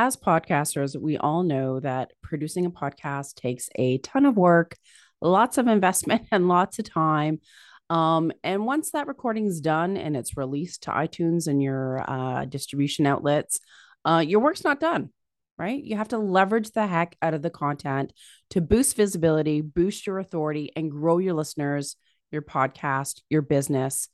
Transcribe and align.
as 0.00 0.16
podcasters, 0.16 0.98
we 0.98 1.18
all 1.18 1.42
know 1.42 1.78
that 1.78 2.12
producing 2.22 2.64
a 2.64 2.70
podcast 2.70 3.34
takes 3.34 3.68
a 3.74 3.98
ton 3.98 4.24
of 4.24 4.34
work, 4.34 4.78
lots 5.20 5.58
of 5.58 5.66
investment, 5.66 6.26
and 6.32 6.48
lots 6.48 6.78
of 6.78 6.88
time. 6.88 7.40
Um, 7.90 8.32
and 8.42 8.64
once 8.64 8.92
that 8.92 9.08
recording 9.08 9.44
is 9.44 9.60
done 9.60 9.98
and 9.98 10.16
it's 10.16 10.38
released 10.38 10.84
to 10.84 10.90
iTunes 10.90 11.48
and 11.48 11.62
your 11.62 12.02
uh, 12.10 12.46
distribution 12.46 13.04
outlets, 13.04 13.60
uh, 14.06 14.24
your 14.26 14.40
work's 14.40 14.64
not 14.64 14.80
done, 14.80 15.10
right? 15.58 15.82
You 15.84 15.98
have 15.98 16.08
to 16.08 16.18
leverage 16.18 16.70
the 16.70 16.86
heck 16.86 17.14
out 17.20 17.34
of 17.34 17.42
the 17.42 17.50
content 17.50 18.14
to 18.50 18.62
boost 18.62 18.96
visibility, 18.96 19.60
boost 19.60 20.06
your 20.06 20.18
authority, 20.18 20.70
and 20.76 20.90
grow 20.90 21.18
your 21.18 21.34
listeners, 21.34 21.96
your 22.30 22.42
podcast, 22.42 23.20
your 23.28 23.42
business. 23.42 24.08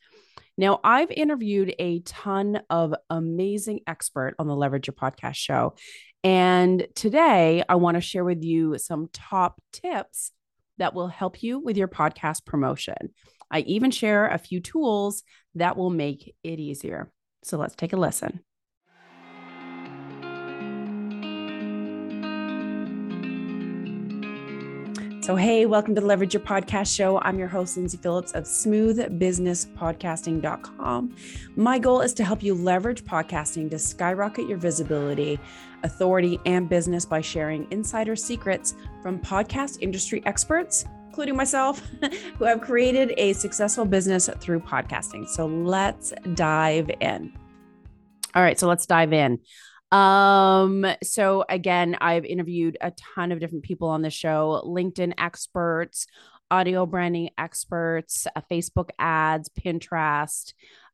Now, 0.58 0.80
I've 0.82 1.10
interviewed 1.10 1.74
a 1.78 2.00
ton 2.00 2.60
of 2.70 2.94
amazing 3.10 3.80
expert 3.86 4.34
on 4.38 4.46
the 4.46 4.56
Leverage 4.56 4.86
Your 4.86 4.94
Podcast 4.94 5.34
show. 5.34 5.74
And 6.24 6.86
today 6.94 7.62
I 7.68 7.74
want 7.74 7.96
to 7.96 8.00
share 8.00 8.24
with 8.24 8.42
you 8.42 8.78
some 8.78 9.08
top 9.12 9.60
tips 9.72 10.32
that 10.78 10.94
will 10.94 11.08
help 11.08 11.42
you 11.42 11.58
with 11.58 11.76
your 11.76 11.88
podcast 11.88 12.44
promotion. 12.46 12.96
I 13.50 13.60
even 13.60 13.90
share 13.90 14.28
a 14.28 14.38
few 14.38 14.60
tools 14.60 15.22
that 15.54 15.76
will 15.76 15.90
make 15.90 16.34
it 16.42 16.58
easier. 16.58 17.12
So 17.42 17.58
let's 17.58 17.76
take 17.76 17.92
a 17.92 17.96
listen. 17.96 18.40
So, 25.26 25.34
hey, 25.34 25.66
welcome 25.66 25.96
to 25.96 26.00
the 26.00 26.06
Leverage 26.06 26.34
Your 26.34 26.42
Podcast 26.44 26.94
Show. 26.94 27.18
I'm 27.18 27.36
your 27.36 27.48
host, 27.48 27.76
Lindsay 27.76 27.96
Phillips 27.96 28.30
of 28.30 28.44
smoothbusinesspodcasting.com. 28.44 31.16
My 31.56 31.80
goal 31.80 32.00
is 32.00 32.14
to 32.14 32.22
help 32.22 32.44
you 32.44 32.54
leverage 32.54 33.02
podcasting 33.02 33.68
to 33.70 33.78
skyrocket 33.80 34.48
your 34.48 34.58
visibility, 34.58 35.40
authority, 35.82 36.38
and 36.46 36.68
business 36.68 37.04
by 37.04 37.20
sharing 37.20 37.66
insider 37.72 38.14
secrets 38.14 38.76
from 39.02 39.18
podcast 39.18 39.78
industry 39.80 40.22
experts, 40.26 40.84
including 41.08 41.34
myself, 41.34 41.82
who 42.38 42.44
have 42.44 42.60
created 42.60 43.12
a 43.16 43.32
successful 43.32 43.84
business 43.84 44.30
through 44.38 44.60
podcasting. 44.60 45.28
So, 45.28 45.46
let's 45.46 46.12
dive 46.34 46.88
in. 47.00 47.36
All 48.36 48.44
right, 48.44 48.60
so 48.60 48.68
let's 48.68 48.86
dive 48.86 49.12
in. 49.12 49.40
Um, 49.92 50.86
so 51.02 51.44
again, 51.48 51.96
I've 52.00 52.24
interviewed 52.24 52.76
a 52.80 52.92
ton 52.92 53.32
of 53.32 53.40
different 53.40 53.64
people 53.64 53.88
on 53.88 54.02
the 54.02 54.10
show, 54.10 54.62
LinkedIn 54.66 55.14
experts, 55.18 56.06
audio 56.50 56.86
branding 56.86 57.30
experts, 57.38 58.26
uh, 58.34 58.40
Facebook 58.50 58.90
ads, 58.98 59.48
Pinterest, 59.48 60.52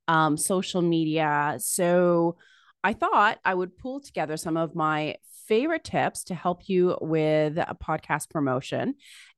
um, 0.09 0.37
social 0.37 0.83
media. 0.83 1.57
So 1.59 2.37
I 2.85 2.93
thought 2.93 3.39
I 3.45 3.55
would 3.55 3.79
pull 3.79 4.01
together 4.01 4.37
some 4.37 4.57
of 4.57 4.75
my 4.75 5.17
favorite 5.47 5.85
tips 5.85 6.25
to 6.25 6.35
help 6.35 6.69
you 6.69 6.97
with 7.01 7.59
a 7.59 7.77
podcast 7.83 8.31
promotion. 8.31 8.95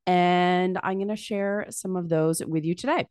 And 0.06 0.78
I'm 0.82 0.98
going 0.98 1.08
to 1.08 1.16
share 1.16 1.66
some 1.70 1.96
of 1.96 2.08
those 2.08 2.44
with 2.44 2.64
you 2.64 2.74
today. 2.74 3.06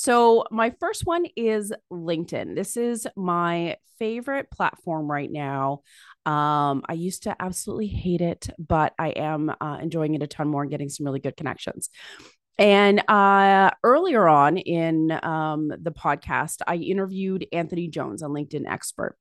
So, 0.00 0.44
my 0.52 0.70
first 0.78 1.06
one 1.06 1.26
is 1.34 1.72
LinkedIn. 1.92 2.54
This 2.54 2.76
is 2.76 3.08
my 3.16 3.78
favorite 3.98 4.48
platform 4.48 5.10
right 5.10 5.28
now. 5.28 5.80
Um, 6.24 6.84
I 6.88 6.92
used 6.92 7.24
to 7.24 7.34
absolutely 7.40 7.88
hate 7.88 8.20
it, 8.20 8.48
but 8.60 8.94
I 8.96 9.08
am 9.08 9.52
uh, 9.60 9.78
enjoying 9.82 10.14
it 10.14 10.22
a 10.22 10.28
ton 10.28 10.46
more 10.46 10.62
and 10.62 10.70
getting 10.70 10.88
some 10.88 11.04
really 11.04 11.18
good 11.18 11.36
connections. 11.36 11.90
And 12.58 13.02
uh, 13.10 13.72
earlier 13.82 14.28
on 14.28 14.58
in 14.58 15.18
um, 15.20 15.66
the 15.66 15.90
podcast, 15.90 16.58
I 16.64 16.76
interviewed 16.76 17.48
Anthony 17.52 17.88
Jones 17.88 18.22
a 18.22 18.26
LinkedIn 18.26 18.70
Expert 18.70 19.16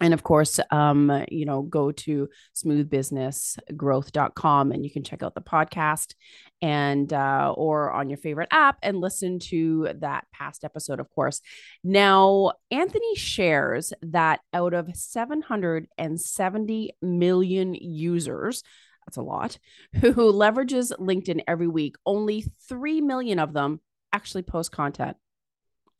and 0.00 0.14
of 0.14 0.22
course 0.22 0.58
um, 0.70 1.24
you 1.30 1.44
know 1.44 1.62
go 1.62 1.92
to 1.92 2.28
smoothbusinessgrowth.com 2.56 4.72
and 4.72 4.84
you 4.84 4.90
can 4.90 5.04
check 5.04 5.22
out 5.22 5.34
the 5.34 5.40
podcast 5.40 6.14
and 6.60 7.12
uh, 7.12 7.52
or 7.56 7.90
on 7.90 8.08
your 8.08 8.18
favorite 8.18 8.48
app 8.50 8.78
and 8.82 9.00
listen 9.00 9.38
to 9.38 9.88
that 9.96 10.26
past 10.32 10.64
episode 10.64 11.00
of 11.00 11.10
course. 11.10 11.42
Now 11.84 12.52
anthony 12.70 13.14
shares 13.16 13.92
that 14.02 14.40
out 14.52 14.74
of 14.74 14.94
770 14.94 16.90
million 17.02 17.74
users 17.74 18.62
that's 19.06 19.16
a 19.16 19.22
lot 19.22 19.58
who 20.00 20.32
leverages 20.32 20.92
linkedin 20.98 21.42
every 21.48 21.68
week 21.68 21.96
only 22.06 22.44
3 22.68 23.00
million 23.00 23.38
of 23.38 23.52
them 23.52 23.80
actually 24.12 24.42
post 24.42 24.72
content. 24.72 25.16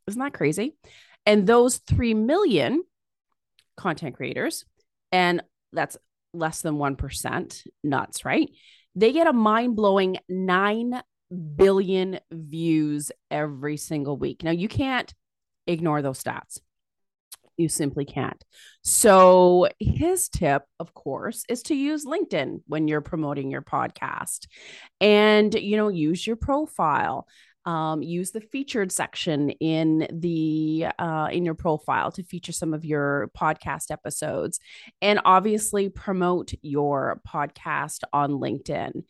Isn't 0.06 0.20
that 0.20 0.34
crazy? 0.34 0.76
And 1.24 1.46
those 1.46 1.78
3 1.78 2.14
million 2.14 2.82
content 3.76 4.16
creators, 4.16 4.64
and 5.10 5.42
that's 5.72 5.96
less 6.32 6.62
than 6.62 6.76
1%. 6.76 7.62
Nuts, 7.84 8.24
right? 8.24 8.50
They 8.94 9.12
get 9.12 9.26
a 9.26 9.32
mind 9.32 9.76
blowing 9.76 10.18
9 10.28 11.02
billion 11.56 12.18
views 12.30 13.10
every 13.30 13.76
single 13.76 14.16
week. 14.16 14.42
Now, 14.42 14.50
you 14.50 14.68
can't 14.68 15.12
ignore 15.66 16.02
those 16.02 16.22
stats. 16.22 16.58
You 17.56 17.68
simply 17.68 18.04
can't. 18.04 18.42
So, 18.82 19.68
his 19.78 20.28
tip, 20.28 20.64
of 20.80 20.94
course, 20.94 21.44
is 21.48 21.62
to 21.64 21.74
use 21.74 22.04
LinkedIn 22.04 22.62
when 22.66 22.88
you're 22.88 23.02
promoting 23.02 23.50
your 23.50 23.62
podcast 23.62 24.46
and, 25.00 25.52
you 25.54 25.76
know, 25.76 25.88
use 25.88 26.26
your 26.26 26.36
profile 26.36 27.26
um, 27.64 28.02
use 28.02 28.32
the 28.32 28.40
featured 28.40 28.90
section 28.90 29.50
in 29.50 30.06
the 30.12 30.86
uh, 30.98 31.28
in 31.30 31.44
your 31.44 31.54
profile 31.54 32.10
to 32.12 32.22
feature 32.22 32.52
some 32.52 32.74
of 32.74 32.84
your 32.84 33.30
podcast 33.36 33.90
episodes 33.90 34.58
and 35.00 35.20
obviously 35.24 35.88
promote 35.88 36.52
your 36.62 37.20
podcast 37.26 38.00
on 38.12 38.32
linkedin. 38.32 39.04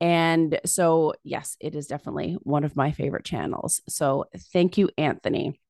And 0.00 0.60
so 0.64 1.14
yes 1.24 1.56
it 1.60 1.74
is 1.74 1.86
definitely 1.86 2.38
one 2.42 2.64
of 2.64 2.76
my 2.76 2.92
favorite 2.92 3.24
channels. 3.24 3.82
So 3.88 4.26
thank 4.52 4.78
you 4.78 4.90
anthony. 4.96 5.60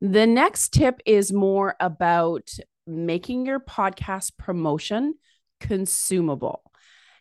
The 0.00 0.26
next 0.26 0.74
tip 0.74 1.00
is 1.06 1.32
more 1.32 1.76
about 1.80 2.50
making 2.86 3.46
your 3.46 3.60
podcast 3.60 4.32
promotion 4.36 5.14
consumable 5.60 6.62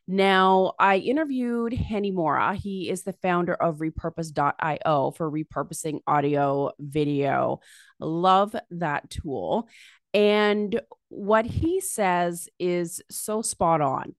now, 0.07 0.73
I 0.79 0.97
interviewed 0.97 1.71
Hani 1.71 2.13
Mourra. 2.13 2.55
He 2.55 2.89
is 2.89 3.03
the 3.03 3.13
founder 3.13 3.53
of 3.53 3.77
repurpose.io 3.77 5.11
for 5.11 5.31
repurposing 5.31 5.99
audio, 6.05 6.71
video. 6.77 7.61
Love 7.99 8.53
that 8.71 9.09
tool. 9.09 9.69
And 10.13 10.79
what 11.07 11.45
he 11.45 11.79
says 11.79 12.49
is 12.59 13.01
so 13.09 13.41
spot 13.41 13.79
on. 13.79 14.13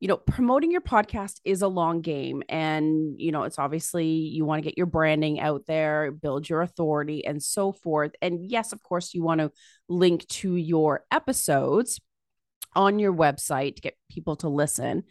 You 0.00 0.08
know, 0.08 0.16
promoting 0.16 0.72
your 0.72 0.80
podcast 0.80 1.40
is 1.44 1.62
a 1.62 1.68
long 1.68 2.00
game. 2.02 2.42
And, 2.48 3.18
you 3.18 3.30
know, 3.30 3.44
it's 3.44 3.58
obviously 3.58 4.08
you 4.08 4.44
want 4.44 4.62
to 4.62 4.68
get 4.68 4.76
your 4.76 4.86
branding 4.86 5.38
out 5.38 5.64
there, 5.66 6.10
build 6.10 6.48
your 6.48 6.60
authority, 6.60 7.24
and 7.24 7.42
so 7.42 7.72
forth. 7.72 8.10
And 8.20 8.50
yes, 8.50 8.72
of 8.72 8.82
course, 8.82 9.14
you 9.14 9.22
want 9.22 9.40
to 9.40 9.52
link 9.88 10.26
to 10.28 10.56
your 10.56 11.04
episodes 11.10 12.00
on 12.74 12.98
your 12.98 13.12
website 13.12 13.76
to 13.76 13.82
get 13.82 13.96
people 14.10 14.36
to 14.36 14.48
listen. 14.48 15.04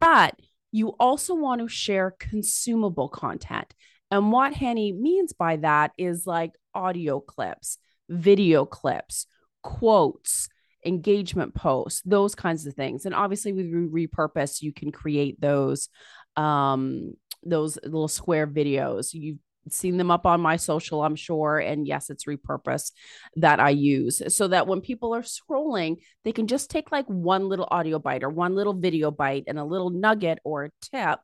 But 0.00 0.34
you 0.70 0.88
also 1.00 1.34
want 1.34 1.60
to 1.60 1.68
share 1.68 2.14
consumable 2.18 3.08
content. 3.08 3.74
And 4.10 4.32
what 4.32 4.54
Hani 4.54 4.98
means 4.98 5.32
by 5.32 5.56
that 5.56 5.92
is 5.98 6.26
like 6.26 6.52
audio 6.74 7.20
clips, 7.20 7.78
video 8.08 8.64
clips, 8.64 9.26
quotes, 9.62 10.48
engagement 10.84 11.54
posts, 11.54 12.02
those 12.04 12.34
kinds 12.34 12.66
of 12.66 12.74
things. 12.74 13.04
And 13.04 13.14
obviously 13.14 13.52
with 13.52 13.66
repurpose, 13.66 14.62
you 14.62 14.72
can 14.72 14.92
create 14.92 15.40
those 15.40 15.88
um 16.36 17.12
those 17.44 17.78
little 17.82 18.08
square 18.08 18.46
videos. 18.46 19.12
You 19.12 19.38
seen 19.70 19.96
them 19.96 20.10
up 20.10 20.26
on 20.26 20.40
my 20.40 20.56
social, 20.56 21.02
I'm 21.02 21.16
sure. 21.16 21.58
And 21.58 21.86
yes, 21.86 22.10
it's 22.10 22.24
repurposed 22.24 22.92
that 23.36 23.60
I 23.60 23.70
use 23.70 24.22
so 24.34 24.48
that 24.48 24.66
when 24.66 24.80
people 24.80 25.14
are 25.14 25.22
scrolling, 25.22 25.96
they 26.24 26.32
can 26.32 26.46
just 26.46 26.70
take 26.70 26.92
like 26.92 27.06
one 27.06 27.48
little 27.48 27.68
audio 27.70 27.98
bite 27.98 28.22
or 28.22 28.30
one 28.30 28.54
little 28.54 28.74
video 28.74 29.10
bite 29.10 29.44
and 29.46 29.58
a 29.58 29.64
little 29.64 29.90
nugget 29.90 30.38
or 30.44 30.64
a 30.64 30.70
tip 30.80 31.20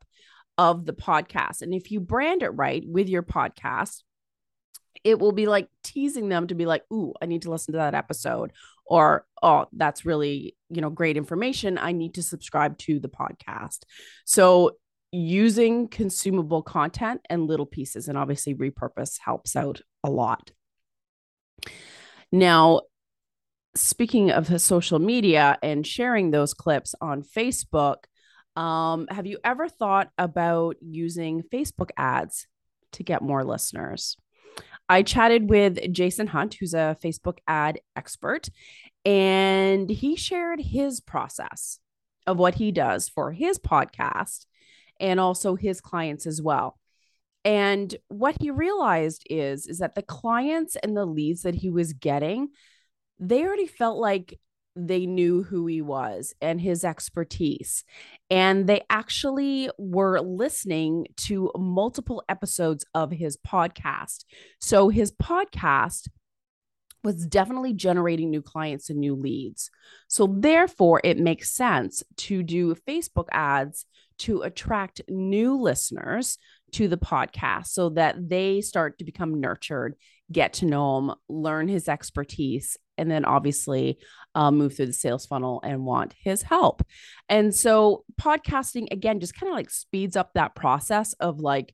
of 0.57 0.85
the 0.85 0.93
podcast. 0.93 1.61
And 1.61 1.73
if 1.73 1.91
you 1.91 1.99
brand 1.99 2.43
it 2.43 2.49
right 2.49 2.83
with 2.85 3.09
your 3.09 3.23
podcast, 3.23 4.03
it 5.03 5.19
will 5.19 5.31
be 5.31 5.45
like 5.45 5.67
teasing 5.83 6.29
them 6.29 6.47
to 6.47 6.55
be 6.55 6.65
like, 6.65 6.83
ooh, 6.91 7.13
I 7.21 7.25
need 7.25 7.43
to 7.43 7.51
listen 7.51 7.73
to 7.73 7.79
that 7.79 7.93
episode. 7.93 8.51
Or, 8.85 9.25
oh, 9.41 9.65
that's 9.73 10.05
really, 10.05 10.55
you 10.69 10.81
know, 10.81 10.89
great 10.89 11.17
information. 11.17 11.77
I 11.77 11.91
need 11.91 12.15
to 12.15 12.23
subscribe 12.23 12.77
to 12.79 12.99
the 12.99 13.09
podcast. 13.09 13.79
So 14.25 14.77
using 15.15 15.87
consumable 15.87 16.61
content 16.61 17.21
and 17.29 17.47
little 17.47 17.65
pieces. 17.65 18.07
And 18.07 18.17
obviously, 18.17 18.53
repurpose 18.53 19.19
helps 19.19 19.55
out 19.55 19.81
a 20.03 20.09
lot. 20.09 20.51
Now, 22.31 22.81
speaking 23.75 24.31
of 24.31 24.61
social 24.61 24.99
media 24.99 25.57
and 25.63 25.85
sharing 25.85 26.31
those 26.31 26.53
clips 26.53 26.95
on 26.99 27.23
Facebook, 27.23 28.03
um, 28.55 29.07
have 29.09 29.25
you 29.25 29.37
ever 29.43 29.67
thought 29.67 30.09
about 30.17 30.77
using 30.81 31.43
Facebook 31.43 31.89
ads 31.97 32.47
to 32.93 33.03
get 33.03 33.21
more 33.21 33.43
listeners? 33.43 34.17
I 34.87 35.01
chatted 35.01 35.49
with 35.49 35.91
Jason 35.91 36.27
Hunt, 36.27 36.55
who's 36.59 36.73
a 36.73 36.97
Facebook 37.03 37.39
ad 37.47 37.79
expert, 37.95 38.49
And 39.03 39.89
he 39.89 40.15
shared 40.15 40.61
his 40.61 40.99
process 40.99 41.79
of 42.27 42.37
what 42.37 42.55
he 42.55 42.71
does 42.71 43.09
for 43.09 43.31
his 43.31 43.59
podcast 43.59 44.45
and 44.99 45.19
also 45.19 45.55
his 45.55 45.81
clients 45.81 46.25
as 46.25 46.41
well. 46.41 46.77
And 47.43 47.95
what 48.07 48.35
he 48.41 48.49
realized 48.49 49.23
is 49.29 49.67
is 49.67 49.79
that 49.79 49.95
the 49.95 50.01
clients 50.01 50.75
and 50.77 50.97
the 50.97 51.05
leads 51.05 51.43
that 51.43 51.55
he 51.55 51.69
was 51.69 51.93
getting, 51.93 52.49
they 53.19 53.43
already 53.43 53.67
felt 53.67 53.97
like 53.97 54.39
they 54.75 55.05
knew 55.05 55.43
who 55.43 55.67
he 55.67 55.81
was 55.81 56.33
and 56.41 56.59
his 56.59 56.83
expertise. 56.83 57.83
And 58.29 58.67
they 58.67 58.81
actually 58.89 59.69
were 59.77 60.19
listening 60.19 61.07
to 61.17 61.51
multiple 61.57 62.23
episodes 62.27 62.85
of 62.93 63.11
his 63.11 63.37
podcast. 63.37 64.25
So 64.59 64.89
his 64.89 65.11
podcast 65.11 66.09
was 67.05 67.25
definitely 67.25 67.73
generating 67.73 68.31
new 68.31 68.41
clients 68.41 68.89
and 68.89 68.99
new 68.99 69.15
leads. 69.15 69.69
So, 70.07 70.27
therefore, 70.27 70.99
it 71.03 71.17
makes 71.17 71.55
sense 71.55 72.03
to 72.17 72.43
do 72.43 72.75
Facebook 72.87 73.27
ads 73.31 73.85
to 74.17 74.41
attract 74.41 75.01
new 75.07 75.57
listeners 75.57 76.37
to 76.73 76.87
the 76.87 76.97
podcast 76.97 77.67
so 77.67 77.89
that 77.89 78.29
they 78.29 78.61
start 78.61 78.97
to 78.97 79.05
become 79.05 79.39
nurtured, 79.39 79.95
get 80.31 80.53
to 80.53 80.65
know 80.65 80.97
him, 80.97 81.11
learn 81.29 81.67
his 81.67 81.87
expertise, 81.87 82.77
and 82.97 83.09
then 83.09 83.23
obviously 83.23 83.99
uh, 84.33 84.51
move 84.51 84.75
through 84.75 84.87
the 84.87 84.93
sales 84.93 85.25
funnel 85.25 85.61
and 85.63 85.85
want 85.85 86.13
his 86.17 86.41
help. 86.41 86.81
And 87.29 87.53
so, 87.53 88.03
podcasting 88.19 88.87
again 88.91 89.19
just 89.19 89.39
kind 89.39 89.51
of 89.51 89.55
like 89.55 89.69
speeds 89.69 90.15
up 90.15 90.33
that 90.33 90.55
process 90.55 91.13
of 91.13 91.39
like, 91.39 91.73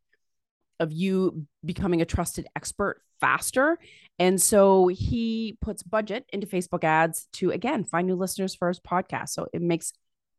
of 0.79 0.91
you 0.91 1.45
becoming 1.63 2.01
a 2.01 2.05
trusted 2.05 2.47
expert 2.55 3.01
faster. 3.21 3.77
And 4.21 4.39
so 4.39 4.85
he 4.85 5.57
puts 5.61 5.81
budget 5.81 6.27
into 6.31 6.45
Facebook 6.45 6.83
ads 6.83 7.27
to 7.33 7.49
again 7.49 7.83
find 7.83 8.05
new 8.05 8.13
listeners 8.13 8.53
for 8.53 8.67
his 8.67 8.79
podcast. 8.79 9.29
So 9.29 9.47
it 9.51 9.63
makes 9.63 9.93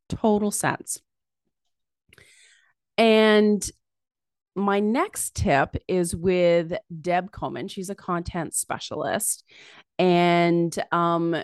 total 0.08 0.52
sense. 0.52 1.00
And 2.96 3.68
my 4.54 4.78
next 4.78 5.34
tip 5.34 5.74
is 5.88 6.14
with 6.14 6.74
Deb 7.00 7.32
Coleman. 7.32 7.66
She's 7.66 7.90
a 7.90 7.96
content 7.96 8.54
specialist 8.54 9.42
and 9.98 10.72
um, 10.92 11.34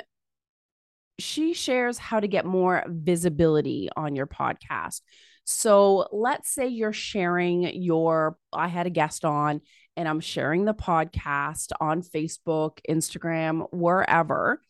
she 1.19 1.55
shares 1.55 1.99
how 1.99 2.20
to 2.20 2.29
get 2.29 2.46
more 2.46 2.85
visibility 2.87 3.88
on 3.96 4.14
your 4.14 4.29
podcast. 4.29 5.00
So 5.43 6.06
let's 6.12 6.55
say 6.55 6.69
you're 6.69 6.93
sharing 6.93 7.62
your, 7.82 8.37
I 8.52 8.69
had 8.69 8.87
a 8.87 8.90
guest 8.90 9.25
on 9.25 9.61
and 9.99 10.09
I'm 10.09 10.21
sharing 10.21 10.65
the 10.65 10.75
podcast 10.75 11.73
on 11.81 12.03
Facebook, 12.03 12.79
Instagram, 12.89 13.67
wherever. 13.73 14.62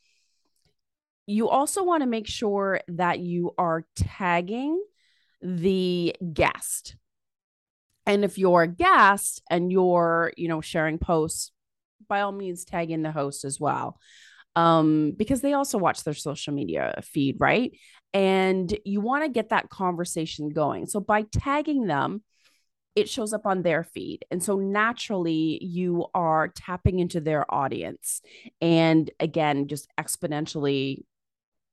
You 1.26 1.50
also 1.50 1.84
want 1.84 2.02
to 2.02 2.08
make 2.08 2.26
sure 2.26 2.80
that 2.88 3.18
you 3.18 3.52
are 3.58 3.84
tagging 3.94 4.82
the 5.42 6.16
guest. 6.32 6.96
And 8.06 8.24
if 8.24 8.38
you're 8.38 8.62
a 8.62 8.68
guest 8.68 9.42
and 9.50 9.70
you're, 9.70 10.32
you 10.38 10.48
know, 10.48 10.62
sharing 10.62 10.96
posts, 10.96 11.52
by 12.08 12.22
all 12.22 12.32
means 12.32 12.64
tag 12.64 12.90
in 12.90 13.02
the 13.02 13.12
host 13.12 13.44
as 13.44 13.60
well. 13.60 14.00
Um, 14.56 15.12
because 15.14 15.42
they 15.42 15.52
also 15.52 15.76
watch 15.76 16.04
their 16.04 16.14
social 16.14 16.54
media 16.54 17.02
feed, 17.04 17.36
right? 17.38 17.72
And 18.14 18.74
you 18.86 19.02
want 19.02 19.24
to 19.24 19.30
get 19.30 19.50
that 19.50 19.68
conversation 19.68 20.48
going. 20.48 20.86
So 20.86 21.00
by 21.00 21.26
tagging 21.30 21.86
them, 21.86 22.22
it 22.98 23.08
shows 23.08 23.32
up 23.32 23.46
on 23.46 23.62
their 23.62 23.84
feed. 23.84 24.24
And 24.32 24.42
so 24.42 24.56
naturally, 24.56 25.62
you 25.62 26.06
are 26.14 26.48
tapping 26.48 26.98
into 26.98 27.20
their 27.20 27.48
audience. 27.52 28.20
And 28.60 29.08
again, 29.20 29.68
just 29.68 29.88
exponentially, 29.96 31.04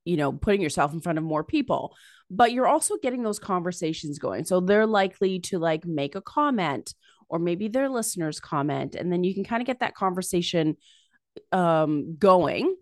you 0.04 0.18
know, 0.18 0.31
putting 0.31 0.62
yourself 0.62 0.94
in 0.94 1.01
front 1.01 1.18
of 1.18 1.24
more 1.24 1.44
people. 1.44 1.95
But 2.30 2.51
you're 2.51 2.68
also 2.68 2.98
getting 3.01 3.24
those 3.24 3.39
conversations 3.39 4.19
going. 4.19 4.45
So 4.45 4.60
they're 4.60 4.86
likely 4.86 5.39
to 5.42 5.57
like 5.57 5.83
make 5.83 6.13
a 6.13 6.22
comment 6.22 6.94
or 7.28 7.39
maybe 7.39 7.69
their 7.69 7.89
listeners 7.89 8.39
comment. 8.39 8.94
And 8.94 9.12
then 9.12 9.24
you 9.24 9.33
can 9.33 9.44
kind 9.44 9.63
of 9.63 9.68
get 9.68 9.80
that 9.80 9.95
conversation 9.95 10.78
um, 11.51 12.18
going 12.19 12.75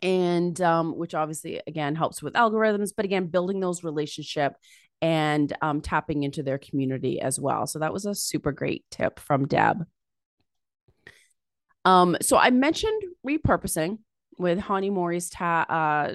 and 0.00 0.58
um, 0.62 0.96
which 0.96 1.14
obviously 1.14 1.60
again 1.66 1.94
helps 1.94 2.22
with 2.22 2.32
algorithms 2.32 2.90
but 2.96 3.04
again 3.04 3.26
building 3.26 3.60
those 3.60 3.84
relationship 3.84 4.54
and 5.02 5.52
um, 5.62 5.80
tapping 5.80 6.22
into 6.22 6.42
their 6.42 6.58
community 6.58 7.20
as 7.20 7.40
well 7.40 7.66
so 7.66 7.78
that 7.78 7.92
was 7.92 8.06
a 8.06 8.14
super 8.14 8.52
great 8.52 8.84
tip 8.90 9.18
from 9.18 9.46
deb 9.46 9.84
um, 11.84 12.16
so 12.20 12.36
i 12.36 12.50
mentioned 12.50 13.02
repurposing 13.26 13.98
with 14.38 14.58
hani 14.58 14.90
mourra's 14.90 15.30
ta- 15.30 15.66
uh, 15.68 16.14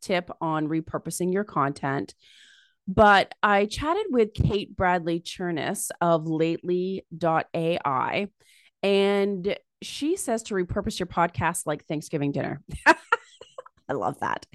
tip 0.00 0.30
on 0.40 0.68
repurposing 0.68 1.32
your 1.32 1.44
content 1.44 2.14
but 2.88 3.32
i 3.42 3.66
chatted 3.66 4.06
with 4.10 4.34
kate 4.34 4.76
bradley 4.76 5.20
chernis 5.20 5.90
of 6.00 6.26
lately.ai 6.26 8.28
and 8.82 9.56
she 9.82 10.16
says 10.16 10.44
to 10.44 10.54
repurpose 10.54 10.98
your 10.98 11.06
podcast 11.06 11.66
like 11.66 11.84
Thanksgiving 11.84 12.32
dinner. 12.32 12.62
I 13.92 13.94
love 13.94 14.18
that. 14.20 14.46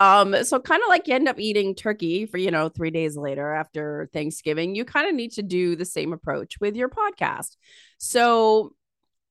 Um, 0.00 0.44
so 0.44 0.58
kind 0.58 0.82
of 0.82 0.88
like 0.88 1.06
you 1.06 1.14
end 1.14 1.28
up 1.28 1.38
eating 1.38 1.76
turkey 1.76 2.26
for, 2.26 2.38
you 2.38 2.50
know, 2.50 2.68
three 2.68 2.90
days 2.90 3.16
later 3.16 3.52
after 3.52 4.10
Thanksgiving, 4.12 4.74
you 4.74 4.84
kind 4.84 5.08
of 5.08 5.14
need 5.14 5.30
to 5.32 5.42
do 5.42 5.76
the 5.76 5.84
same 5.84 6.12
approach 6.12 6.58
with 6.60 6.74
your 6.74 6.88
podcast. 6.88 7.56
So 7.98 8.74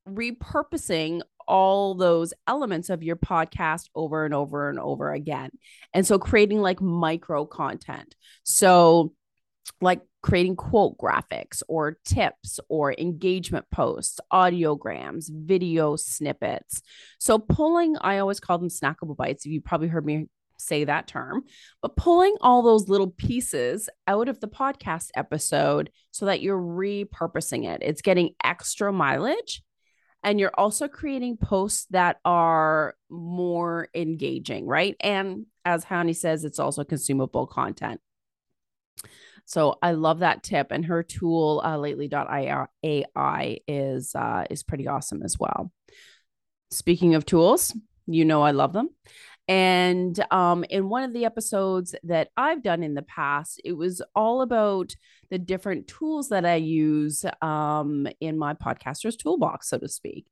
repurposing 0.07 1.21
all 1.45 1.93
those 1.95 2.33
elements 2.47 2.89
of 2.89 3.03
your 3.03 3.17
podcast 3.17 3.89
over 3.95 4.23
and 4.23 4.33
over 4.33 4.69
and 4.69 4.79
over 4.79 5.11
again. 5.11 5.49
And 5.93 6.07
so 6.07 6.19
creating 6.19 6.61
like 6.61 6.79
micro 6.79 7.45
content. 7.45 8.15
So 8.43 9.11
like 9.81 10.01
creating 10.21 10.55
quote 10.55 10.97
graphics 10.97 11.61
or 11.67 11.97
tips 12.05 12.59
or 12.67 12.93
engagement 12.97 13.65
posts, 13.71 14.19
audiograms, 14.31 15.29
video 15.31 15.95
snippets. 15.95 16.81
So, 17.19 17.39
pulling, 17.39 17.97
I 18.01 18.19
always 18.19 18.39
call 18.39 18.57
them 18.57 18.69
snackable 18.69 19.15
bites. 19.15 19.45
If 19.45 19.51
you 19.51 19.61
probably 19.61 19.87
heard 19.87 20.05
me 20.05 20.27
say 20.57 20.83
that 20.83 21.07
term, 21.07 21.43
but 21.81 21.95
pulling 21.95 22.35
all 22.41 22.61
those 22.61 22.89
little 22.89 23.09
pieces 23.11 23.89
out 24.07 24.27
of 24.27 24.39
the 24.39 24.47
podcast 24.47 25.09
episode 25.15 25.89
so 26.11 26.25
that 26.25 26.41
you're 26.41 26.59
repurposing 26.59 27.65
it. 27.65 27.81
It's 27.81 28.01
getting 28.01 28.31
extra 28.43 28.91
mileage. 28.91 29.63
And 30.21 30.37
you're 30.37 30.51
also 30.53 30.89
creating 30.89 31.37
posts 31.37 31.87
that 31.91 32.19
are 32.25 32.95
more 33.09 33.87
engaging, 33.95 34.65
right? 34.65 34.97
And 34.99 35.45
as 35.63 35.85
Hani 35.85 36.13
says, 36.13 36.43
it's 36.43 36.59
also 36.59 36.83
consumable 36.83 37.47
content. 37.47 38.01
So 39.49 39.79
I 39.81 39.93
love 39.93 40.19
that 40.19 40.43
tip, 40.43 40.67
and 40.69 40.85
her 40.85 41.01
tool 41.01 41.59
uh, 41.65 41.75
lately.ai 41.75 42.67
is 43.67 44.13
uh, 44.13 44.45
is 44.47 44.61
pretty 44.61 44.87
awesome 44.87 45.23
as 45.23 45.39
well. 45.39 45.71
Speaking 46.69 47.15
of 47.15 47.25
tools, 47.25 47.75
you 48.05 48.25
know 48.25 48.43
I 48.43 48.51
love 48.51 48.73
them. 48.73 48.89
And 49.47 50.23
um, 50.29 50.63
in 50.69 50.87
one 50.87 51.01
of 51.01 51.13
the 51.13 51.25
episodes 51.25 51.95
that 52.03 52.29
I've 52.37 52.61
done 52.61 52.83
in 52.83 52.93
the 52.93 53.01
past, 53.01 53.59
it 53.65 53.73
was 53.73 54.03
all 54.15 54.43
about 54.43 54.93
the 55.31 55.39
different 55.39 55.87
tools 55.87 56.29
that 56.29 56.45
I 56.45 56.57
use 56.57 57.25
um, 57.41 58.07
in 58.21 58.37
my 58.37 58.53
podcaster's 58.53 59.15
toolbox, 59.15 59.67
so 59.67 59.79
to 59.79 59.87
speak. 59.87 60.27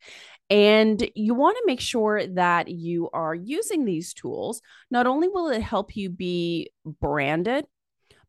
And 0.52 1.10
you 1.16 1.34
want 1.34 1.58
to 1.58 1.64
make 1.66 1.82
sure 1.82 2.28
that 2.28 2.68
you 2.68 3.10
are 3.14 3.34
using 3.34 3.84
these 3.84 4.14
tools. 4.14 4.62
Not 4.92 5.08
only 5.08 5.28
will 5.28 5.48
it 5.50 5.64
help 5.64 5.96
you 5.96 6.12
be 6.12 6.70
branded 6.86 7.66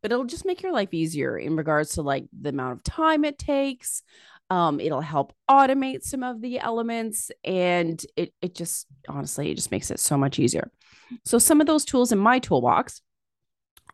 but 0.02 0.12
it'll 0.12 0.25
just 0.25 0.47
make 0.47 0.62
your 0.62 0.73
life 0.73 0.93
easier 0.93 1.37
in 1.37 1.57
regards 1.57 1.95
to 1.95 2.02
like 2.02 2.26
the 2.38 2.50
amount 2.50 2.73
of 2.73 2.83
time 2.85 3.25
it 3.25 3.38
takes. 3.38 4.02
Um, 4.50 4.81
it'll 4.81 5.02
help 5.02 5.35
automate 5.50 6.02
some 6.02 6.23
of 6.23 6.40
the 6.40 6.59
elements 6.59 7.31
and 7.45 8.02
it 8.17 8.33
it 8.40 8.55
just 8.55 8.87
honestly 9.09 9.50
it 9.50 9.57
just 9.57 9.71
makes 9.71 9.90
it 9.90 10.00
so 10.00 10.17
much 10.17 10.38
easier. 10.38 10.71
So 11.25 11.38
some 11.38 11.61
of 11.61 11.67
those 11.67 11.85
tools 11.85 12.12
in 12.12 12.19
my 12.19 12.38
toolbox 12.38 13.02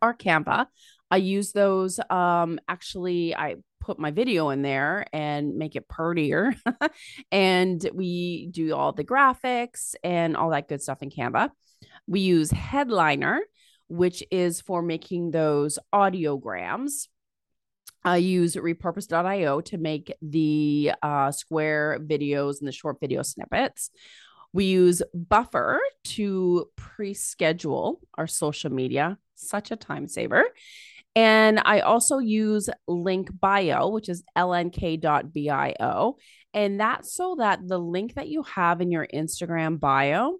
are 0.01 0.15
Canva. 0.15 0.67
I 1.11 1.17
use 1.17 1.53
those 1.53 1.99
um 2.11 2.61
actually 2.69 3.35
I 3.35 3.57
put 3.81 3.99
my 3.99 4.11
video 4.11 4.49
in 4.51 4.63
there 4.63 5.07
and 5.13 5.57
make 5.57 5.77
it 5.77 5.89
prettier. 5.89 6.55
and 7.33 7.87
we 7.93 8.49
do 8.51 8.75
all 8.75 8.93
the 8.93 9.05
graphics 9.05 9.95
and 10.03 10.37
all 10.37 10.51
that 10.51 10.69
good 10.69 10.83
stuff 10.83 11.03
in 11.03 11.11
Canva. 11.11 11.51
We 12.07 12.21
use 12.21 12.51
Headliner 12.51 13.41
which 13.89 14.23
is 14.31 14.61
for 14.61 14.83
making 14.83 15.31
those 15.31 15.79
audiograms. 15.95 17.09
I 18.05 18.19
use 18.19 18.55
repurpose.io 18.55 19.63
to 19.63 19.79
make 19.79 20.15
the 20.21 20.93
uh, 21.03 21.33
square 21.33 21.99
videos 22.01 22.61
and 22.61 22.69
the 22.69 22.73
short 22.73 22.99
video 23.01 23.23
snippets. 23.23 23.91
We 24.53 24.67
use 24.67 25.03
Buffer 25.15 25.81
to 26.05 26.69
pre 26.77 27.15
schedule 27.15 28.01
our 28.17 28.27
social 28.27 28.71
media, 28.71 29.19
such 29.35 29.71
a 29.71 29.77
time 29.77 30.07
saver. 30.07 30.45
And 31.17 31.61
I 31.65 31.81
also 31.81 32.19
use 32.19 32.69
Link 32.89 33.29
Bio, 33.41 33.89
which 33.89 34.09
is 34.09 34.23
lnk.bio. 34.37 36.17
And 36.53 36.81
that's 36.81 37.15
so 37.15 37.37
that 37.39 37.67
the 37.67 37.79
link 37.79 38.15
that 38.15 38.29
you 38.29 38.43
have 38.43 38.81
in 38.81 38.91
your 38.91 39.07
Instagram 39.13 39.79
bio 39.81 40.39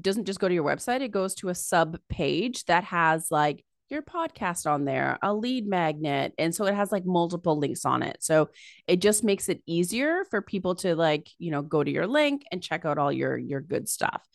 doesn't 0.00 0.24
just 0.24 0.40
go 0.40 0.48
to 0.48 0.54
your 0.54 0.64
website, 0.64 1.00
it 1.00 1.10
goes 1.10 1.34
to 1.36 1.48
a 1.48 1.54
sub 1.54 1.98
page 2.08 2.64
that 2.66 2.84
has 2.84 3.28
like 3.30 3.64
your 3.90 4.02
podcast 4.02 4.70
on 4.70 4.84
there, 4.84 5.18
a 5.22 5.32
lead 5.32 5.66
magnet. 5.66 6.32
And 6.38 6.54
so 6.54 6.66
it 6.66 6.74
has 6.74 6.90
like 6.90 7.04
multiple 7.04 7.58
links 7.58 7.84
on 7.84 8.02
it. 8.02 8.16
So 8.20 8.48
it 8.86 9.00
just 9.00 9.22
makes 9.24 9.48
it 9.48 9.62
easier 9.66 10.24
for 10.30 10.40
people 10.42 10.74
to 10.76 10.96
like, 10.96 11.28
you 11.38 11.50
know, 11.50 11.62
go 11.62 11.84
to 11.84 11.90
your 11.90 12.06
link 12.06 12.44
and 12.50 12.62
check 12.62 12.84
out 12.84 12.98
all 12.98 13.12
your 13.12 13.36
your 13.36 13.60
good 13.60 13.88
stuff. 13.88 14.26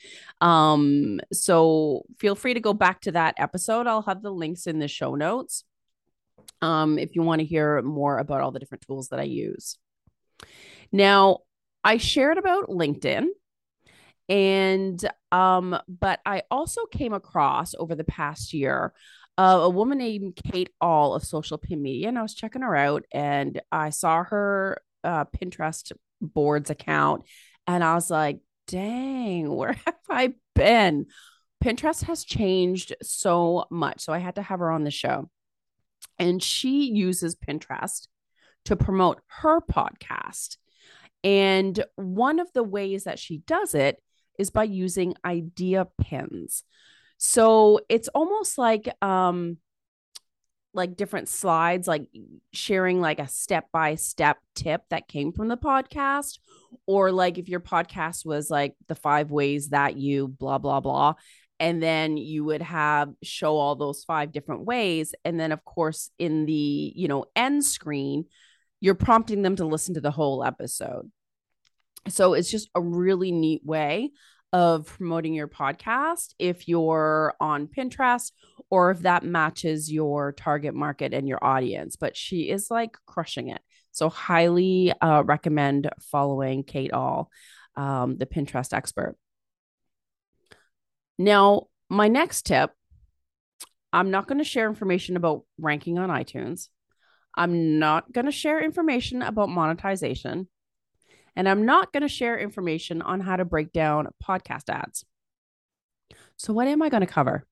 Um 0.42 1.20
so 1.34 2.06
feel 2.20 2.36
free 2.36 2.54
to 2.54 2.60
go 2.60 2.74
back 2.74 3.02
to 3.02 3.12
that 3.14 3.36
episode. 3.38 3.88
I'll 3.88 4.04
have 4.04 4.22
the 4.22 4.32
links 4.32 4.68
in 4.68 4.80
the 4.80 4.88
show 4.88 5.16
notes. 5.16 5.64
Um 6.62 7.00
if 7.00 7.16
you 7.16 7.24
want 7.24 7.40
to 7.40 7.46
hear 7.46 7.82
more 7.82 8.18
about 8.18 8.42
all 8.42 8.52
the 8.52 8.60
different 8.60 8.86
tools 8.86 9.10
that 9.10 9.20
I 9.20 9.24
use. 9.24 9.78
Now, 10.92 11.40
I 11.84 11.98
shared 11.98 12.38
about 12.38 12.68
LinkedIn 12.68 13.28
and 14.30 15.10
um 15.32 15.78
but 15.88 16.20
I 16.26 16.44
also 16.50 16.86
came 16.86 17.14
across 17.14 17.74
over 17.78 17.96
the 17.96 18.04
past 18.04 18.54
year 18.54 18.94
uh, 19.40 19.62
a 19.62 19.70
woman 19.70 20.00
named 20.00 20.36
Kate 20.52 20.70
Ahl 20.82 21.14
of 21.14 21.24
Social 21.24 21.58
Pin 21.58 21.82
Media, 21.82 22.10
and 22.10 22.20
I 22.20 22.22
was 22.22 22.36
checking 22.36 22.62
her 22.62 22.76
out, 22.76 23.06
and 23.14 23.62
I 23.72 23.90
saw 23.90 24.26
her 24.26 24.82
uh, 25.06 25.24
Pinterest 25.26 25.94
boards 26.20 26.70
account, 26.70 27.24
and 27.66 27.82
I 27.82 27.94
was 27.94 28.12
like, 28.12 28.40
"Dang, 28.68 29.50
where 29.50 29.72
have 29.86 29.96
I 30.10 30.34
been?" 30.56 31.06
Pinterest 31.64 32.04
has 32.04 32.26
changed 32.26 32.94
so 33.02 33.66
much, 33.72 34.02
so 34.02 34.12
I 34.12 34.18
had 34.18 34.36
to 34.36 34.42
have 34.42 34.60
her 34.60 34.72
on 34.72 34.84
the 34.84 34.92
show, 34.92 35.30
and 36.18 36.44
she 36.44 36.92
uses 36.92 37.38
Pinterest 37.38 38.08
to 38.66 38.76
promote 38.76 39.22
her 39.28 39.62
podcast. 39.62 40.58
And 41.24 41.82
one 41.96 42.42
of 42.42 42.52
the 42.54 42.64
ways 42.64 43.06
that 43.06 43.20
she 43.20 43.38
does 43.38 43.74
it 43.74 44.04
is 44.40 44.50
by 44.50 44.64
using 44.64 45.14
idea 45.24 45.88
pins. 46.02 46.64
So 47.18 47.82
it's 47.90 48.08
almost 48.08 48.58
like 48.58 48.90
um 49.04 49.58
like 50.74 50.96
different 50.96 51.28
slides 51.28 51.88
like 51.88 52.08
sharing 52.54 53.02
like 53.02 53.20
a 53.20 53.28
step 53.28 53.66
by 53.74 53.96
step 53.96 54.38
tip 54.56 54.82
that 54.90 55.08
came 55.08 55.32
from 55.32 55.48
the 55.48 55.58
podcast 55.58 56.38
or 56.86 57.12
like 57.12 57.38
if 57.38 57.50
your 57.50 57.60
podcast 57.60 58.26
was 58.26 58.52
like 58.52 58.76
the 58.88 58.96
five 58.96 59.32
ways 59.32 59.70
that 59.70 59.98
you 59.98 60.28
blah 60.28 60.60
blah 60.60 60.80
blah 60.80 61.14
and 61.60 61.82
then 61.82 62.18
you 62.18 62.46
would 62.46 62.62
have 62.62 63.10
show 63.24 63.58
all 63.58 63.76
those 63.76 64.04
five 64.04 64.32
different 64.32 64.64
ways 64.64 65.16
and 65.26 65.40
then 65.40 65.52
of 65.52 65.66
course 65.66 66.12
in 66.20 66.46
the 66.46 66.94
you 66.96 67.08
know 67.08 67.26
end 67.36 67.66
screen 67.66 68.26
you're 68.80 68.96
prompting 68.96 69.42
them 69.42 69.56
to 69.56 69.66
listen 69.66 69.96
to 69.96 70.02
the 70.02 70.12
whole 70.12 70.44
episode 70.44 71.12
so 72.08 72.34
it's 72.34 72.50
just 72.50 72.70
a 72.76 72.82
really 72.82 73.32
neat 73.32 73.66
way 73.66 74.12
of 74.52 74.88
promoting 74.88 75.34
your 75.34 75.48
podcast 75.48 76.34
if 76.40 76.68
you're 76.68 77.36
on 77.40 77.68
Pinterest 77.68 78.32
or 78.72 78.92
if 78.92 79.00
that 79.02 79.24
matches 79.24 79.92
your 79.92 80.32
target 80.32 80.74
market 80.74 81.14
and 81.14 81.28
your 81.28 81.44
audience. 81.44 81.96
But 81.96 82.18
she 82.18 82.50
is 82.50 82.72
like 82.72 82.98
crushing 83.06 83.50
it. 83.50 83.62
So, 83.92 84.10
highly 84.10 84.94
uh, 85.02 85.24
recommend 85.24 85.90
following 86.12 86.64
Kate 86.64 86.94
Ahl, 86.94 87.30
um, 87.76 88.18
the 88.18 88.26
Pinterest 88.26 88.74
expert. 88.74 89.18
Now, 91.18 91.68
my 91.90 92.08
next 92.08 92.46
tip 92.46 92.72
I'm 93.92 94.12
not 94.12 94.28
going 94.28 94.38
to 94.38 94.44
share 94.44 94.68
information 94.70 95.16
about 95.18 95.44
ranking 95.58 95.98
on 95.98 96.10
iTunes. 96.10 96.68
I'm 97.36 97.80
not 97.80 98.12
going 98.12 98.26
to 98.26 98.32
share 98.32 98.64
information 98.64 99.22
about 99.22 99.50
monetization 99.50 100.48
and 101.36 101.48
I'm 101.48 101.66
not 101.66 101.94
going 101.94 102.02
to 102.02 102.10
share 102.10 102.38
information 102.38 103.02
on 103.02 103.20
how 103.20 103.36
to 103.36 103.46
break 103.46 103.72
down 103.72 104.08
podcast 104.24 104.70
ads. 104.70 105.06
So, 106.38 106.54
what 106.54 106.68
am 106.68 106.82
I 106.82 106.90
going 106.90 107.02
to 107.02 107.08
cover? 107.08 107.46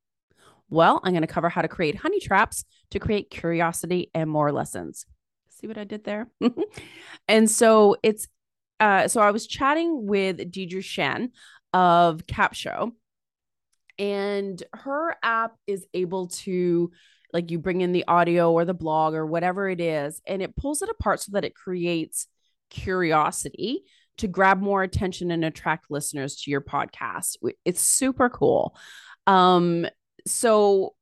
Well, 0.69 0.99
I'm 1.03 1.13
going 1.13 1.21
to 1.21 1.27
cover 1.27 1.49
how 1.49 1.61
to 1.61 1.67
create 1.67 1.95
honey 1.95 2.19
traps 2.19 2.65
to 2.91 2.99
create 2.99 3.29
curiosity 3.29 4.11
and 4.13 4.29
more 4.29 4.51
lessons. 4.51 5.05
See 5.49 5.67
what 5.67 5.77
I 5.77 5.85
did 5.85 6.03
there? 6.03 6.27
and 7.27 7.49
so 7.49 7.95
it's 8.03 8.27
uh 8.79 9.07
so 9.07 9.21
I 9.21 9.31
was 9.31 9.47
chatting 9.47 10.05
with 10.05 10.37
Deidre 10.51 10.83
Tshen 10.83 11.29
of 11.73 12.25
Capsho 12.27 12.91
and 13.99 14.61
her 14.73 15.15
app 15.23 15.55
is 15.65 15.85
able 15.93 16.27
to 16.27 16.91
like 17.33 17.51
you 17.51 17.59
bring 17.59 17.81
in 17.81 17.91
the 17.91 18.05
audio 18.07 18.51
or 18.51 18.65
the 18.65 18.73
blog 18.73 19.13
or 19.13 19.25
whatever 19.25 19.69
it 19.69 19.81
is 19.81 20.21
and 20.27 20.41
it 20.41 20.55
pulls 20.55 20.81
it 20.81 20.89
apart 20.89 21.19
so 21.19 21.31
that 21.33 21.43
it 21.43 21.55
creates 21.55 22.27
curiosity 22.69 23.83
to 24.17 24.27
grab 24.27 24.61
more 24.61 24.83
attention 24.83 25.31
and 25.31 25.45
attract 25.45 25.91
listeners 25.91 26.35
to 26.41 26.51
your 26.51 26.61
podcast. 26.61 27.37
It's 27.65 27.81
super 27.81 28.29
cool. 28.29 28.75
Um, 29.27 29.87
so 30.25 30.95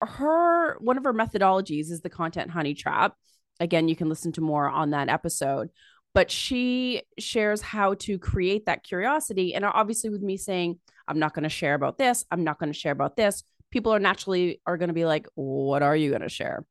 her 0.00 0.78
one 0.78 0.96
of 0.96 1.04
her 1.04 1.14
methodologies 1.14 1.90
is 1.90 2.00
the 2.00 2.10
content 2.10 2.50
honey 2.50 2.74
trap. 2.74 3.14
Again, 3.60 3.88
you 3.88 3.96
can 3.96 4.08
listen 4.08 4.32
to 4.32 4.40
more 4.40 4.68
on 4.68 4.90
that 4.90 5.08
episode, 5.08 5.70
but 6.14 6.30
she 6.30 7.02
shares 7.18 7.60
how 7.60 7.94
to 7.94 8.18
create 8.18 8.66
that 8.66 8.82
curiosity. 8.82 9.54
And 9.54 9.64
obviously, 9.64 10.10
with 10.10 10.22
me 10.22 10.36
saying, 10.36 10.78
I'm 11.06 11.18
not 11.18 11.34
going 11.34 11.44
to 11.44 11.48
share 11.48 11.74
about 11.74 11.98
this, 11.98 12.24
I'm 12.30 12.44
not 12.44 12.58
going 12.58 12.72
to 12.72 12.78
share 12.78 12.92
about 12.92 13.16
this, 13.16 13.42
people 13.70 13.92
are 13.92 14.00
naturally 14.00 14.60
are 14.66 14.76
going 14.76 14.88
to 14.88 14.94
be 14.94 15.04
like, 15.04 15.26
what 15.34 15.82
are 15.82 15.96
you 15.96 16.10
going 16.10 16.22
to 16.22 16.28
share? 16.28 16.64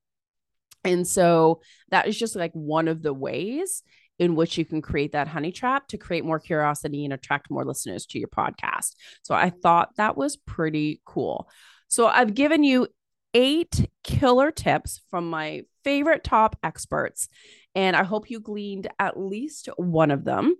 And 0.83 1.07
so 1.07 1.61
that 1.89 2.07
is 2.07 2.17
just 2.17 2.35
like 2.35 2.53
one 2.53 2.87
of 2.87 3.01
the 3.03 3.13
ways 3.13 3.83
in 4.21 4.35
which 4.35 4.55
you 4.55 4.63
can 4.63 4.83
create 4.83 5.13
that 5.13 5.27
honey 5.27 5.51
trap 5.51 5.87
to 5.87 5.97
create 5.97 6.23
more 6.23 6.39
curiosity 6.39 7.03
and 7.03 7.11
attract 7.11 7.49
more 7.49 7.65
listeners 7.65 8.05
to 8.05 8.19
your 8.19 8.27
podcast. 8.27 8.93
So 9.23 9.33
I 9.33 9.49
thought 9.49 9.95
that 9.97 10.15
was 10.15 10.37
pretty 10.37 11.01
cool. 11.05 11.49
So 11.87 12.05
I've 12.05 12.35
given 12.35 12.63
you 12.63 12.87
eight 13.33 13.89
killer 14.03 14.51
tips 14.51 15.01
from 15.09 15.27
my 15.27 15.63
favorite 15.83 16.23
top 16.23 16.55
experts, 16.61 17.29
and 17.73 17.95
I 17.95 18.03
hope 18.03 18.29
you 18.29 18.39
gleaned 18.39 18.87
at 18.99 19.19
least 19.19 19.69
one 19.75 20.11
of 20.11 20.23
them. 20.23 20.55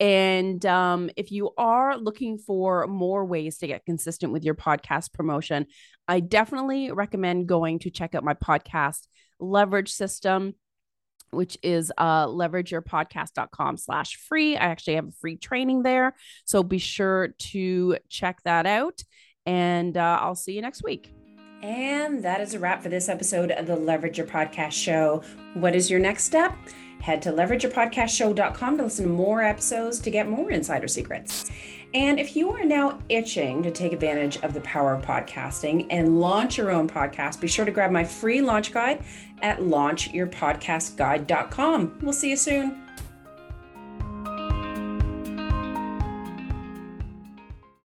And 0.00 0.66
um, 0.66 1.08
if 1.16 1.30
you 1.30 1.52
are 1.56 1.96
looking 1.96 2.38
for 2.38 2.88
more 2.88 3.24
ways 3.24 3.58
to 3.58 3.68
get 3.68 3.86
consistent 3.86 4.32
with 4.32 4.42
your 4.42 4.56
podcast 4.56 5.12
promotion, 5.12 5.66
I 6.08 6.18
definitely 6.18 6.90
recommend 6.90 7.46
going 7.46 7.78
to 7.80 7.90
check 7.90 8.16
out 8.16 8.24
my 8.24 8.34
podcast 8.34 9.06
leverage 9.38 9.92
system 9.92 10.54
which 11.30 11.58
is 11.62 11.92
uh, 11.98 12.26
leverageyourpodcast.com 12.26 13.76
slash 13.76 14.16
free. 14.16 14.56
I 14.56 14.64
actually 14.64 14.94
have 14.94 15.08
a 15.08 15.12
free 15.12 15.36
training 15.36 15.82
there. 15.82 16.14
So 16.44 16.62
be 16.62 16.78
sure 16.78 17.28
to 17.28 17.98
check 18.08 18.42
that 18.44 18.66
out. 18.66 19.02
And 19.46 19.96
uh, 19.96 20.18
I'll 20.20 20.34
see 20.34 20.52
you 20.52 20.62
next 20.62 20.82
week. 20.82 21.12
And 21.62 22.22
that 22.22 22.40
is 22.40 22.54
a 22.54 22.58
wrap 22.58 22.82
for 22.82 22.90
this 22.90 23.08
episode 23.08 23.50
of 23.50 23.66
the 23.66 23.76
Leverage 23.76 24.18
Your 24.18 24.26
Podcast 24.26 24.72
Show. 24.72 25.22
What 25.54 25.74
is 25.74 25.90
your 25.90 26.00
next 26.00 26.24
step? 26.24 26.54
Head 27.00 27.22
to 27.22 27.32
leverageyourpodcastshow.com 27.32 28.76
to 28.76 28.82
listen 28.82 29.06
to 29.06 29.10
more 29.10 29.42
episodes 29.42 29.98
to 30.00 30.10
get 30.10 30.28
more 30.28 30.50
insider 30.50 30.88
secrets. 30.88 31.50
And 31.94 32.18
if 32.18 32.34
you 32.34 32.50
are 32.50 32.64
now 32.64 32.98
itching 33.08 33.62
to 33.62 33.70
take 33.70 33.92
advantage 33.92 34.38
of 34.38 34.52
the 34.52 34.60
power 34.62 34.94
of 34.94 35.04
podcasting 35.04 35.86
and 35.90 36.20
launch 36.20 36.58
your 36.58 36.72
own 36.72 36.88
podcast, 36.88 37.40
be 37.40 37.46
sure 37.46 37.64
to 37.64 37.70
grab 37.70 37.92
my 37.92 38.02
free 38.02 38.42
launch 38.42 38.72
guide 38.72 39.04
at 39.42 39.60
launchyourpodcastguide.com. 39.60 41.98
We'll 42.02 42.12
see 42.12 42.30
you 42.30 42.36
soon. 42.36 42.83